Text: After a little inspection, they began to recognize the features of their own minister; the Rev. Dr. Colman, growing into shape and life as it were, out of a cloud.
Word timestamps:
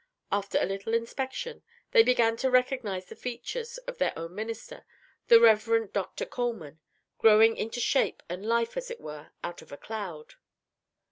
After 0.31 0.57
a 0.59 0.65
little 0.65 0.95
inspection, 0.95 1.61
they 1.91 2.01
began 2.01 2.35
to 2.37 2.49
recognize 2.49 3.05
the 3.05 3.15
features 3.15 3.77
of 3.85 3.99
their 3.99 4.17
own 4.17 4.33
minister; 4.33 4.83
the 5.27 5.39
Rev. 5.39 5.93
Dr. 5.93 6.25
Colman, 6.25 6.79
growing 7.19 7.55
into 7.55 7.79
shape 7.79 8.23
and 8.27 8.43
life 8.43 8.75
as 8.77 8.89
it 8.89 8.99
were, 8.99 9.29
out 9.43 9.61
of 9.61 9.71
a 9.71 9.77
cloud. 9.77 10.33